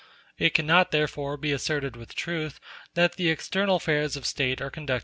It 0.39 0.55
cannot 0.55 0.89
therefore 0.89 1.37
be 1.37 1.51
asserted 1.51 1.95
with 1.95 2.15
truth 2.15 2.59
that 2.95 3.17
the 3.17 3.29
external 3.29 3.75
affairs 3.75 4.15
of 4.15 4.25
State 4.25 4.59
are 4.59 4.71
conducted 4.71 4.71
by 4.71 4.81
the 4.81 4.87
democracy. 4.93 4.99